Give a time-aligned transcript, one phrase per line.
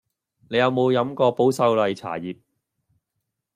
[0.49, 2.35] 你有無飲過保秀麗茶葉